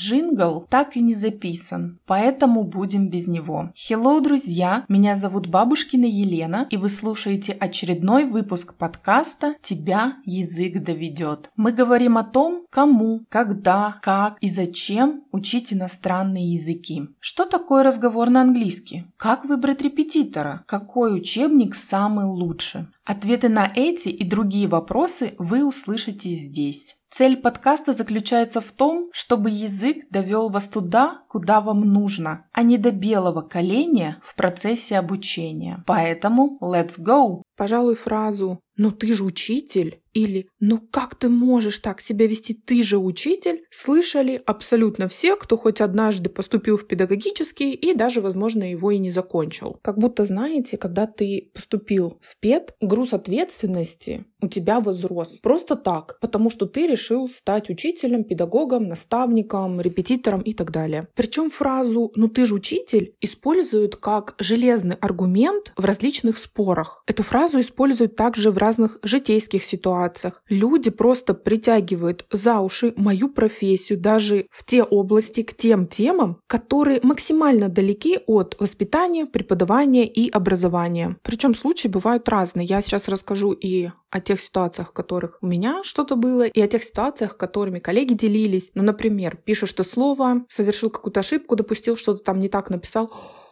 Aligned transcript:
Джингл 0.00 0.66
так 0.70 0.96
и 0.96 1.02
не 1.02 1.12
записан, 1.12 1.98
поэтому 2.06 2.64
будем 2.64 3.10
без 3.10 3.26
него. 3.26 3.70
Hello, 3.76 4.22
друзья! 4.22 4.86
Меня 4.88 5.14
зовут 5.14 5.46
Бабушкина 5.46 6.06
Елена, 6.06 6.66
и 6.70 6.78
вы 6.78 6.88
слушаете 6.88 7.52
очередной 7.52 8.24
выпуск 8.24 8.74
подкаста 8.78 9.56
«Тебя 9.60 10.16
язык 10.24 10.82
доведет». 10.82 11.50
Мы 11.54 11.72
говорим 11.72 12.16
о 12.16 12.24
том, 12.24 12.64
кому, 12.70 13.26
когда, 13.28 13.98
как 14.00 14.38
и 14.40 14.48
зачем 14.48 15.24
учить 15.32 15.74
иностранные 15.74 16.54
языки. 16.54 17.02
Что 17.18 17.44
такое 17.44 17.82
разговор 17.82 18.30
на 18.30 18.40
английский? 18.40 19.04
Как 19.18 19.44
выбрать 19.44 19.82
репетитора? 19.82 20.64
Какой 20.66 21.14
учебник 21.14 21.74
самый 21.74 22.24
лучший? 22.24 22.86
Ответы 23.04 23.50
на 23.50 23.70
эти 23.74 24.08
и 24.08 24.24
другие 24.24 24.66
вопросы 24.66 25.34
вы 25.38 25.66
услышите 25.66 26.30
здесь. 26.30 26.96
Цель 27.12 27.36
подкаста 27.36 27.92
заключается 27.92 28.60
в 28.60 28.70
том, 28.70 29.10
чтобы 29.12 29.50
язык 29.50 30.08
довел 30.10 30.48
вас 30.48 30.68
туда, 30.68 31.22
куда 31.28 31.60
вам 31.60 31.80
нужно, 31.80 32.46
а 32.52 32.62
не 32.62 32.78
до 32.78 32.92
белого 32.92 33.40
коленя 33.40 34.20
в 34.22 34.36
процессе 34.36 34.96
обучения. 34.96 35.82
Поэтому 35.86 36.56
let's 36.62 37.00
go! 37.00 37.42
Пожалуй, 37.56 37.96
фразу 37.96 38.60
«но 38.80 38.90
ты 38.90 39.14
же 39.14 39.24
учитель» 39.24 40.00
или 40.14 40.48
«ну 40.58 40.80
как 40.90 41.14
ты 41.14 41.28
можешь 41.28 41.78
так 41.80 42.00
себя 42.00 42.26
вести, 42.26 42.54
ты 42.54 42.82
же 42.82 42.96
учитель» 42.96 43.64
слышали 43.70 44.42
абсолютно 44.46 45.06
все, 45.06 45.36
кто 45.36 45.58
хоть 45.58 45.82
однажды 45.82 46.30
поступил 46.30 46.78
в 46.78 46.86
педагогический 46.86 47.72
и 47.72 47.94
даже, 47.94 48.22
возможно, 48.22 48.70
его 48.70 48.90
и 48.90 48.96
не 48.96 49.10
закончил. 49.10 49.78
Как 49.82 49.98
будто, 49.98 50.24
знаете, 50.24 50.78
когда 50.78 51.06
ты 51.06 51.50
поступил 51.52 52.18
в 52.22 52.38
пед, 52.40 52.74
груз 52.80 53.12
ответственности 53.12 54.24
у 54.42 54.48
тебя 54.48 54.80
возрос. 54.80 55.38
Просто 55.42 55.76
так, 55.76 56.18
потому 56.22 56.48
что 56.48 56.64
ты 56.64 56.86
решил 56.86 57.28
стать 57.28 57.68
учителем, 57.68 58.24
педагогом, 58.24 58.88
наставником, 58.88 59.80
репетитором 59.82 60.40
и 60.40 60.54
так 60.54 60.70
далее. 60.70 61.08
Причем 61.14 61.50
фразу 61.50 62.10
«ну 62.16 62.28
ты 62.28 62.46
же 62.46 62.54
учитель» 62.54 63.14
используют 63.20 63.96
как 63.96 64.34
железный 64.38 64.96
аргумент 64.96 65.74
в 65.76 65.84
различных 65.84 66.38
спорах. 66.38 67.04
Эту 67.06 67.22
фразу 67.22 67.60
используют 67.60 68.16
также 68.16 68.50
в 68.50 68.56
разных 68.56 68.69
житейских 69.02 69.64
ситуациях. 69.64 70.42
Люди 70.48 70.90
просто 70.90 71.34
притягивают 71.34 72.26
за 72.30 72.60
уши 72.60 72.92
мою 72.96 73.28
профессию 73.28 73.98
даже 73.98 74.46
в 74.50 74.64
те 74.64 74.82
области, 74.82 75.42
к 75.42 75.56
тем 75.56 75.86
темам, 75.86 76.38
которые 76.46 77.00
максимально 77.02 77.68
далеки 77.68 78.18
от 78.26 78.56
воспитания, 78.58 79.26
преподавания 79.26 80.06
и 80.06 80.30
образования. 80.30 81.16
Причем 81.22 81.54
случаи 81.54 81.88
бывают 81.88 82.28
разные. 82.28 82.66
Я 82.66 82.82
сейчас 82.82 83.08
расскажу 83.08 83.52
и 83.52 83.90
о 84.10 84.20
тех 84.20 84.40
ситуациях, 84.40 84.88
в 84.88 84.92
которых 84.92 85.38
у 85.40 85.46
меня 85.46 85.82
что-то 85.84 86.16
было, 86.16 86.46
и 86.46 86.60
о 86.60 86.66
тех 86.66 86.82
ситуациях, 86.82 87.36
которыми 87.36 87.78
коллеги 87.78 88.14
делились. 88.14 88.70
Ну, 88.74 88.82
например, 88.82 89.36
пишешь 89.36 89.72
ты 89.72 89.84
слово, 89.84 90.44
совершил 90.48 90.90
какую-то 90.90 91.20
ошибку, 91.20 91.56
допустил 91.56 91.96
что-то 91.96 92.22
там 92.22 92.40
не 92.40 92.48
так 92.48 92.70
написал. 92.70 93.10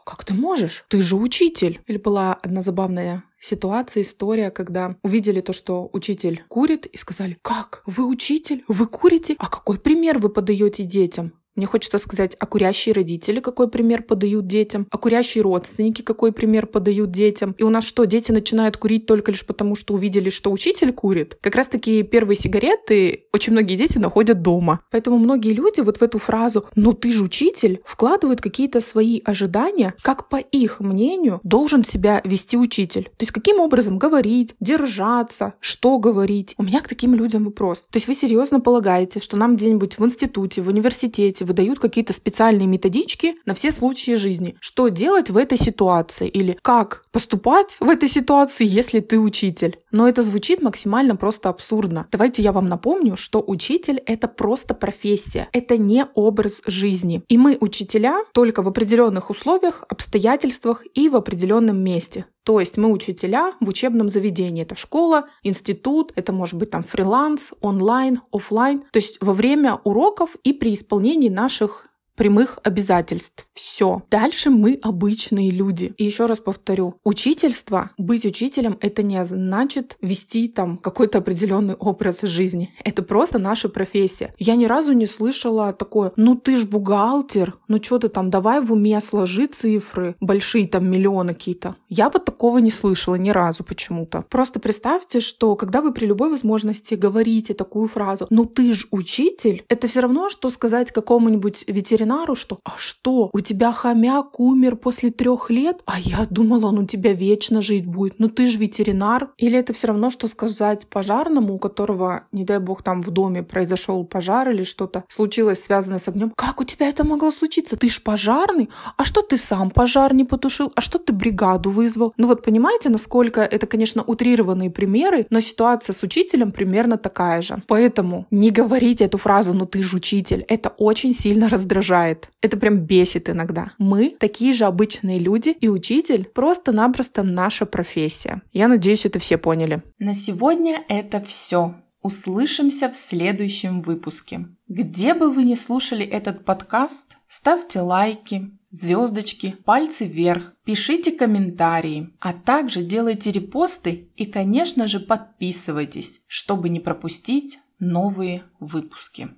Как 0.09 0.25
ты 0.25 0.33
можешь? 0.33 0.87
Ты 0.89 1.03
же 1.03 1.17
учитель. 1.17 1.83
Или 1.87 1.99
была 1.99 2.33
одна 2.33 2.63
забавная 2.63 3.25
ситуация, 3.39 4.03
история, 4.03 4.51
когда 4.51 4.97
увидели 5.03 5.43
то, 5.43 5.53
что 5.53 5.91
учитель 5.93 6.45
курит, 6.49 6.87
и 6.87 6.97
сказали, 6.97 7.37
как? 7.43 7.83
Вы 7.85 8.07
учитель? 8.07 8.65
Вы 8.69 8.87
курите? 8.87 9.37
А 9.39 9.51
какой 9.51 9.79
пример 9.79 10.19
вы 10.19 10.31
подаете 10.31 10.85
детям? 10.85 11.35
Мне 11.59 11.67
хочется 11.67 11.99
сказать, 11.99 12.37
а 12.39 12.47
курящие 12.47 12.93
родители 12.95 13.41
какой 13.41 13.69
пример 13.69 14.05
подают 14.05 14.47
детям, 14.47 14.87
а 14.93 14.97
курящие 14.97 15.43
родственники 15.43 16.03
какой 16.03 16.31
пример 16.31 16.69
подают 16.69 17.11
детям. 17.11 17.57
И 17.59 17.65
у 17.65 17.69
нас 17.69 17.85
что, 17.85 18.05
дети 18.05 18.31
начинают 18.31 18.77
курить 18.77 19.07
только 19.07 19.33
лишь 19.33 19.45
потому, 19.45 19.75
что 19.75 19.95
увидели, 19.95 20.31
что 20.31 20.53
учитель 20.53 20.93
курит? 20.93 21.37
Как 21.41 21.57
раз 21.57 21.67
таки 21.67 22.05
первые 22.05 22.37
сигареты 22.37 23.25
очень 23.33 23.55
многие 23.55 23.75
дети 23.75 23.99
находят 23.99 24.41
дома. 24.41 24.83
Поэтому 24.93 25.19
многие 25.19 25.53
люди 25.53 25.81
вот 25.81 25.97
в 25.97 26.03
эту 26.03 26.21
фразу 26.21 26.67
«ну 26.77 26.93
ты 26.93 27.11
же 27.11 27.25
учитель» 27.25 27.81
вкладывают 27.85 28.41
какие-то 28.41 28.81
свои 28.81 29.21
ожидания, 29.25 29.95
как 30.03 30.29
по 30.29 30.37
их 30.37 30.79
мнению 30.79 31.41
должен 31.43 31.85
себя 31.85 32.21
вести 32.23 32.57
учитель. 32.57 33.11
То 33.17 33.25
есть 33.25 33.33
каким 33.33 33.59
образом 33.59 33.99
говорить, 33.99 34.55
держаться, 34.61 35.55
что 35.59 35.99
говорить. 35.99 36.55
У 36.57 36.63
меня 36.63 36.81
к 36.83 36.89
таким 36.89 37.17
людям 37.17 37.47
вопрос. 37.47 37.81
То 37.91 37.97
есть 37.97 38.07
вы 38.07 38.15
серьезно 38.15 38.61
полагаете, 38.61 39.19
что 39.19 39.37
нам 39.37 39.57
где-нибудь 39.57 39.99
в 39.99 40.05
институте, 40.05 40.63
в 40.63 40.69
университете, 40.69 41.48
выдают 41.49 41.81
какие-то 41.81 42.13
специальные 42.13 42.69
методички 42.69 43.35
на 43.45 43.55
все 43.55 43.73
случаи 43.73 44.15
жизни. 44.15 44.55
Что 44.61 44.89
делать 44.89 45.31
в 45.31 45.37
этой 45.37 45.59
ситуации 45.59 46.29
или 46.29 46.57
как 46.63 47.03
поступать 47.11 47.77
в 47.81 47.89
этой 47.89 48.09
ситуации, 48.09 48.65
если 48.65 49.01
ты 49.01 49.19
учитель. 49.19 49.79
Но 49.91 50.09
это 50.09 50.23
звучит 50.23 50.63
максимально 50.63 51.17
просто 51.17 51.49
абсурдно. 51.49 52.07
Давайте 52.13 52.43
я 52.43 52.53
вам 52.53 52.69
напомню, 52.69 53.17
что 53.17 53.43
учитель— 53.45 54.01
это 54.07 54.29
просто 54.29 54.75
профессия, 54.75 55.49
это 55.53 55.77
не 55.77 56.07
образ 56.15 56.63
жизни. 56.67 57.23
И 57.29 57.39
мы 57.39 57.57
учителя 57.61 58.23
только 58.33 58.63
в 58.63 58.69
определенных 58.69 59.31
условиях, 59.31 59.85
обстоятельствах 59.89 60.85
и 60.95 61.09
в 61.09 61.17
определенном 61.17 61.83
месте. 61.83 62.27
То 62.49 62.61
есть 62.61 62.79
мы 62.79 62.91
учителя 62.91 63.53
в 63.61 63.69
учебном 63.69 64.09
заведении. 64.09 64.63
Это 64.63 64.75
школа, 64.75 65.29
институт, 65.43 66.15
это 66.17 66.33
может 66.33 66.55
быть 66.59 66.71
там 66.71 66.83
фриланс, 66.83 67.53
онлайн, 67.61 68.23
офлайн. 68.33 68.85
То 68.91 68.97
есть 68.97 69.19
во 69.21 69.35
время 69.35 69.75
уроков 69.85 70.35
и 70.45 70.55
при 70.55 70.73
исполнении 70.73 71.29
наших 71.29 71.88
прямых 72.19 72.59
обязательств. 72.65 73.47
Все. 73.55 74.03
Дальше 74.11 74.51
мы 74.51 74.79
обычные 74.83 75.51
люди. 75.51 75.95
И 75.97 76.05
еще 76.05 76.27
раз 76.27 76.41
повторю, 76.41 76.97
учительство, 77.05 77.91
быть 77.97 78.27
учителем, 78.27 78.77
это 78.81 79.03
не 79.03 79.25
значит 79.25 79.97
вести 80.03 80.49
там 80.49 80.79
какой-то 80.79 81.19
определенный 81.19 81.75
образ 81.75 82.23
жизни. 82.23 82.75
Это 82.85 83.03
просто 83.03 83.39
наша 83.39 83.69
профессия. 83.69 84.35
Я 84.39 84.57
ни 84.57 84.67
разу 84.67 84.93
не 84.93 85.07
слышала 85.07 85.73
такое, 85.73 86.13
ну 86.17 86.35
ты 86.35 86.57
ж 86.57 86.67
бухгалтер, 86.67 87.55
ну 87.69 87.81
что 87.83 87.99
ты 87.99 88.09
там, 88.09 88.31
давай 88.31 88.61
в 88.61 88.73
уме 88.73 89.01
сложи 89.01 89.47
цифры, 89.47 90.17
большие 90.21 90.67
там 90.67 90.91
миллионы 90.91 91.35
какие-то. 91.35 91.77
Я 91.89 92.11
вот 92.11 92.25
такого 92.25 92.59
не 92.59 92.73
слышала 92.73 93.15
ни 93.15 93.31
разу 93.31 93.63
почему-то. 93.63 94.25
Просто 94.29 94.59
представьте, 94.59 95.21
что 95.21 95.55
когда 95.55 95.81
вы 95.81 95.93
при 95.93 96.07
любой 96.07 96.31
возможности 96.31 96.95
говорите 96.95 97.55
такую 97.55 97.87
фразу, 97.87 98.27
ну 98.31 98.45
ты 98.45 98.75
ж 98.75 98.89
учитель, 98.91 99.65
это 99.69 99.87
все 99.87 100.01
равно, 100.01 100.29
что 100.29 100.51
сказать 100.51 100.91
какому-нибудь 100.91 101.65
ветеринару, 101.69 102.08
ветеринару, 102.09 102.35
что 102.35 102.59
«А 102.65 102.73
что, 102.77 103.31
у 103.33 103.41
тебя 103.41 103.73
хомяк 103.73 104.41
умер 104.41 104.77
после 104.77 105.11
трех 105.11 105.51
лет? 105.51 105.83
А 105.87 106.01
я 106.01 106.27
думала, 106.31 106.67
он 106.67 106.79
у 106.79 106.87
тебя 106.87 107.13
вечно 107.13 107.63
жить 107.63 107.87
будет. 107.87 108.19
Ну 108.19 108.29
ты 108.29 108.47
же 108.47 108.59
ветеринар». 108.59 109.31
Или 109.39 109.59
это 109.59 109.73
все 109.73 109.89
равно, 109.89 110.11
что 110.11 110.27
сказать 110.29 110.87
пожарному, 110.89 111.55
у 111.55 111.59
которого, 111.59 112.23
не 112.33 112.45
дай 112.45 112.59
бог, 112.59 112.83
там 112.83 113.03
в 113.03 113.11
доме 113.11 113.43
произошел 113.43 114.05
пожар 114.05 114.51
или 114.51 114.65
что-то 114.65 115.05
случилось, 115.09 115.63
связанное 115.63 115.99
с 115.99 116.09
огнем. 116.09 116.33
Как 116.37 116.61
у 116.61 116.65
тебя 116.65 116.89
это 116.89 117.05
могло 117.05 117.31
случиться? 117.31 117.77
Ты 117.77 117.89
ж 117.89 118.03
пожарный? 118.03 118.69
А 118.97 119.05
что 119.05 119.23
ты 119.23 119.37
сам 119.37 119.71
пожар 119.71 120.15
не 120.15 120.25
потушил? 120.25 120.73
А 120.75 120.81
что 120.81 120.99
ты 120.99 121.13
бригаду 121.13 121.71
вызвал? 121.71 122.13
Ну 122.17 122.27
вот 122.27 122.43
понимаете, 122.43 122.89
насколько 122.89 123.41
это, 123.41 123.67
конечно, 123.67 124.03
утрированные 124.03 124.71
примеры, 124.71 125.27
но 125.31 125.41
ситуация 125.41 125.93
с 125.93 126.03
учителем 126.03 126.53
примерно 126.53 126.97
такая 126.97 127.43
же. 127.43 127.63
Поэтому 127.67 128.27
не 128.31 128.51
говорите 128.51 129.05
эту 129.05 129.19
фразу 129.19 129.55
«ну 129.55 129.67
ты 129.67 129.83
же 129.83 129.97
учитель». 129.97 130.45
Это 130.49 130.71
очень 130.79 131.15
сильно 131.15 131.49
раздражает 131.49 131.98
раздражает. 131.99 132.29
Это 132.41 132.57
прям 132.57 132.79
бесит 132.79 133.29
иногда. 133.29 133.73
Мы 133.79 134.17
такие 134.19 134.53
же 134.55 134.65
обычные 134.65 135.19
люди, 135.19 135.51
и 135.61 135.69
учитель 135.69 136.25
просто-напросто 136.25 137.23
наша 137.23 137.67
профессия. 137.67 138.43
Я 138.53 138.69
надеюсь, 138.69 139.07
это 139.07 139.19
все 139.19 139.39
поняли. 139.39 139.83
На 139.99 140.15
сегодня 140.15 140.83
это 140.89 141.21
все. 141.21 141.75
Услышимся 142.03 142.89
в 142.89 142.97
следующем 142.97 143.83
выпуске. 143.83 144.47
Где 144.69 145.15
бы 145.15 145.31
вы 145.33 145.45
ни 145.45 145.57
слушали 145.57 146.07
этот 146.07 146.45
подкаст, 146.45 147.17
ставьте 147.27 147.81
лайки, 147.81 148.51
звездочки, 148.71 149.57
пальцы 149.65 150.05
вверх, 150.07 150.55
пишите 150.65 151.11
комментарии, 151.11 152.11
а 152.21 152.33
также 152.33 152.83
делайте 152.83 153.33
репосты 153.33 154.09
и, 154.17 154.27
конечно 154.27 154.87
же, 154.87 155.01
подписывайтесь, 155.01 156.21
чтобы 156.29 156.69
не 156.69 156.81
пропустить 156.81 157.59
новые 157.81 158.43
выпуски. 158.61 159.27